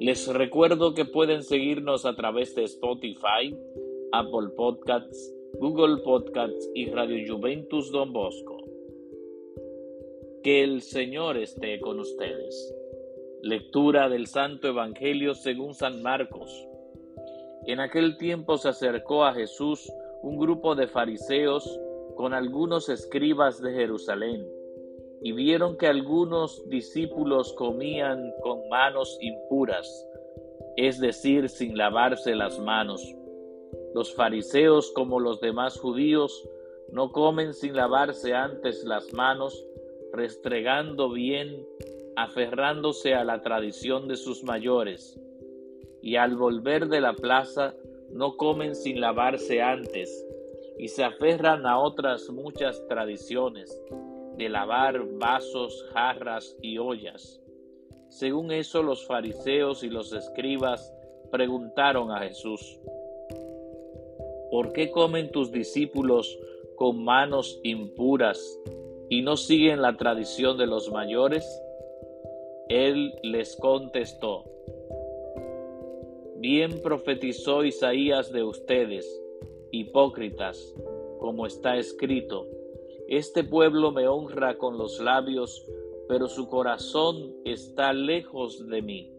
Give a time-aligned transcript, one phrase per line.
[0.00, 3.54] Les recuerdo que pueden seguirnos a través de Spotify,
[4.12, 8.56] Apple Podcasts, Google Podcasts y Radio Juventus Don Bosco.
[10.42, 12.74] Que el Señor esté con ustedes.
[13.42, 16.50] Lectura del Santo Evangelio según San Marcos.
[17.66, 19.92] En aquel tiempo se acercó a Jesús
[20.22, 21.78] un grupo de fariseos
[22.16, 24.46] con algunos escribas de Jerusalén
[25.22, 30.06] y vieron que algunos discípulos comían con manos impuras,
[30.76, 33.02] es decir, sin lavarse las manos.
[33.94, 36.48] Los fariseos, como los demás judíos,
[36.90, 39.64] no comen sin lavarse antes las manos,
[40.12, 41.66] restregando bien,
[42.16, 45.20] aferrándose a la tradición de sus mayores,
[46.02, 47.74] y al volver de la plaza
[48.10, 50.26] no comen sin lavarse antes,
[50.78, 53.78] y se aferran a otras muchas tradiciones,
[54.40, 57.42] de lavar vasos, jarras y ollas.
[58.08, 60.94] Según eso los fariseos y los escribas
[61.30, 62.80] preguntaron a Jesús,
[64.50, 66.38] ¿por qué comen tus discípulos
[66.76, 68.40] con manos impuras
[69.10, 71.44] y no siguen la tradición de los mayores?
[72.70, 74.44] Él les contestó,
[76.36, 79.06] Bien profetizó Isaías de ustedes,
[79.70, 80.74] hipócritas,
[81.18, 82.46] como está escrito,
[83.10, 85.66] Este pueblo me honra con los labios,
[86.08, 89.12] pero su corazón está lejos de mí.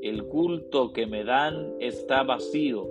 [0.00, 2.88] El culto que me dan está vacío,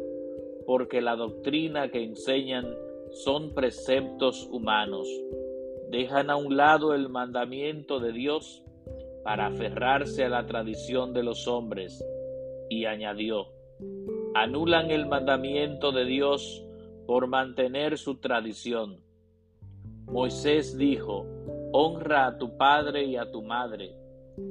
[0.68, 2.68] porque la doctrina que enseñan
[3.12, 5.08] son preceptos humanos
[5.90, 8.64] dejan a un lado el mandamiento de Dios
[9.24, 12.04] para aferrarse a la tradición de los hombres,
[12.70, 13.48] y añadió,
[14.36, 16.64] anulan el mandamiento de Dios
[17.08, 19.00] por mantener su tradición.
[20.12, 21.26] Moisés dijo,
[21.72, 23.96] honra a tu padre y a tu madre,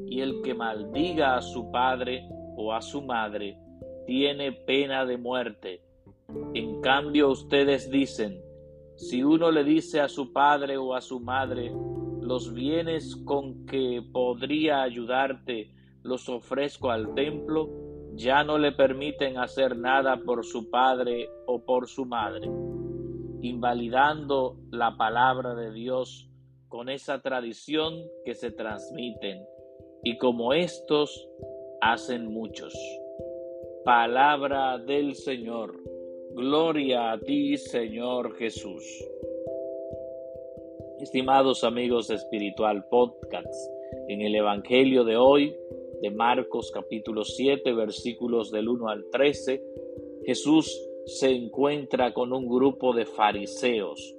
[0.07, 3.59] y el que maldiga a su padre o a su madre
[4.07, 5.83] tiene pena de muerte.
[6.55, 8.41] En cambio ustedes dicen,
[8.97, 11.73] si uno le dice a su padre o a su madre,
[12.21, 17.69] los bienes con que podría ayudarte los ofrezco al templo,
[18.15, 22.51] ya no le permiten hacer nada por su padre o por su madre,
[23.43, 26.29] invalidando la palabra de Dios
[26.69, 29.45] con esa tradición que se transmiten,
[30.05, 31.29] y como estos
[31.81, 32.75] hacen muchos.
[33.85, 35.81] Palabra del Señor.
[36.35, 38.85] Gloria a ti, Señor Jesús.
[41.01, 43.55] Estimados amigos de Espiritual Podcast,
[44.09, 45.57] en el Evangelio de hoy,
[46.03, 49.63] de Marcos capítulo 7, versículos del 1 al 13,
[50.27, 54.15] Jesús se encuentra con un grupo de fariseos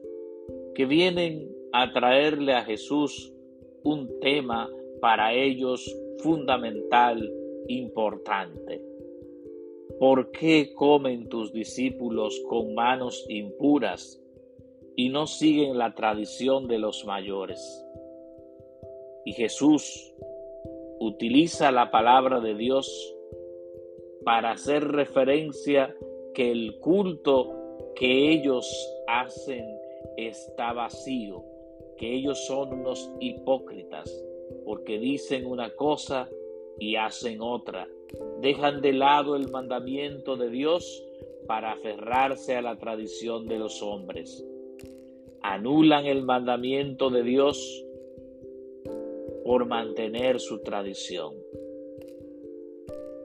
[0.73, 3.31] que vienen a traerle a Jesús
[3.83, 4.67] un tema
[4.99, 5.85] para ellos
[6.17, 7.31] fundamental,
[7.67, 8.81] importante.
[9.99, 14.19] ¿Por qué comen tus discípulos con manos impuras
[14.95, 17.85] y no siguen la tradición de los mayores?
[19.25, 20.11] Y Jesús
[20.99, 23.15] utiliza la palabra de Dios
[24.25, 25.95] para hacer referencia
[26.33, 28.65] que el culto que ellos
[29.07, 29.65] hacen
[30.17, 31.43] está vacío,
[31.97, 34.11] que ellos son unos hipócritas,
[34.65, 36.29] porque dicen una cosa
[36.79, 37.87] y hacen otra
[38.41, 41.03] dejan de lado el mandamiento de Dios
[41.47, 44.45] para aferrarse a la tradición de los hombres.
[45.41, 47.85] Anulan el mandamiento de Dios
[49.43, 51.33] por mantener su tradición.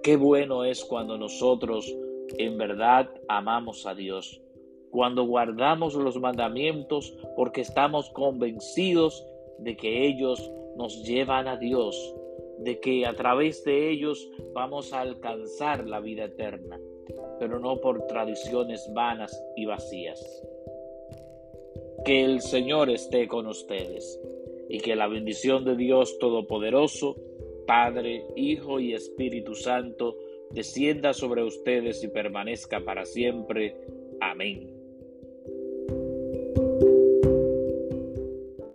[0.03, 1.93] Qué bueno es cuando nosotros
[2.39, 4.41] en verdad amamos a Dios,
[4.91, 9.27] cuando guardamos los mandamientos porque estamos convencidos
[9.59, 12.15] de que ellos nos llevan a Dios,
[12.59, 16.79] de que a través de ellos vamos a alcanzar la vida eterna,
[17.39, 20.21] pero no por tradiciones vanas y vacías.
[22.05, 24.21] Que el Señor esté con ustedes
[24.69, 27.17] y que la bendición de Dios Todopoderoso,
[27.67, 30.17] Padre, Hijo y Espíritu Santo,
[30.55, 33.77] descienda sobre ustedes y permanezca para siempre.
[34.21, 34.74] Amén.